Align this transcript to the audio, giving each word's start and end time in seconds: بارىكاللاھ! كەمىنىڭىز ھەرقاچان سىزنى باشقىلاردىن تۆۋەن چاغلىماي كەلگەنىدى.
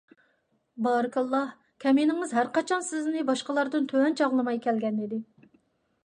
بارىكاللاھ! 0.85 1.51
كەمىنىڭىز 1.83 2.33
ھەرقاچان 2.37 2.85
سىزنى 2.87 3.21
باشقىلاردىن 3.27 3.85
تۆۋەن 3.91 4.17
چاغلىماي 4.23 4.57
كەلگەنىدى. 4.67 5.21